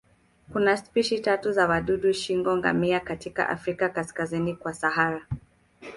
Kuna 0.53 0.77
spishi 0.77 1.19
tatu 1.19 1.43
tu 1.43 1.51
za 1.51 1.67
wadudu 1.67 2.13
shingo-ngamia 2.13 2.99
katika 2.99 3.49
Afrika 3.49 3.89
kaskazini 3.89 4.55
kwa 4.55 4.73
Sahara. 4.73 5.27